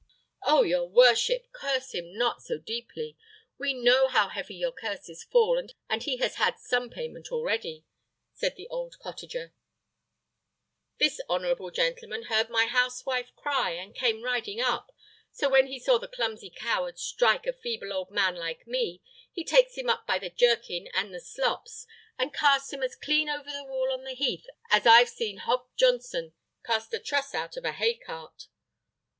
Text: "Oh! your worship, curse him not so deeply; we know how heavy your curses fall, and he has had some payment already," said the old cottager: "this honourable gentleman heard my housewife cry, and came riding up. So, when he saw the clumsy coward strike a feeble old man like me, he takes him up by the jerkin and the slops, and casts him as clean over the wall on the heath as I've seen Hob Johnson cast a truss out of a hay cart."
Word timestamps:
"Oh! 0.41 0.63
your 0.63 0.89
worship, 0.89 1.45
curse 1.53 1.93
him 1.93 2.17
not 2.17 2.41
so 2.41 2.57
deeply; 2.57 3.15
we 3.59 3.75
know 3.75 4.07
how 4.07 4.29
heavy 4.29 4.55
your 4.55 4.71
curses 4.71 5.23
fall, 5.23 5.61
and 5.87 6.01
he 6.01 6.17
has 6.17 6.37
had 6.37 6.57
some 6.57 6.89
payment 6.89 7.31
already," 7.31 7.85
said 8.33 8.55
the 8.55 8.67
old 8.69 8.97
cottager: 8.97 9.53
"this 10.97 11.21
honourable 11.29 11.69
gentleman 11.69 12.23
heard 12.23 12.49
my 12.49 12.65
housewife 12.65 13.31
cry, 13.35 13.73
and 13.73 13.93
came 13.93 14.23
riding 14.23 14.59
up. 14.59 14.91
So, 15.31 15.47
when 15.49 15.67
he 15.67 15.77
saw 15.77 15.99
the 15.99 16.07
clumsy 16.07 16.49
coward 16.49 16.97
strike 16.97 17.45
a 17.45 17.53
feeble 17.53 17.93
old 17.93 18.09
man 18.09 18.35
like 18.35 18.65
me, 18.65 19.03
he 19.31 19.43
takes 19.43 19.75
him 19.77 19.87
up 19.87 20.07
by 20.07 20.17
the 20.17 20.31
jerkin 20.31 20.87
and 20.95 21.13
the 21.13 21.21
slops, 21.21 21.85
and 22.17 22.33
casts 22.33 22.73
him 22.73 22.81
as 22.81 22.95
clean 22.95 23.29
over 23.29 23.51
the 23.51 23.65
wall 23.65 23.91
on 23.91 24.03
the 24.03 24.15
heath 24.15 24.47
as 24.71 24.87
I've 24.87 25.09
seen 25.09 25.37
Hob 25.37 25.67
Johnson 25.75 26.33
cast 26.65 26.91
a 26.95 26.99
truss 26.99 27.35
out 27.35 27.55
of 27.55 27.65
a 27.65 27.71
hay 27.73 27.93
cart." 27.93 28.47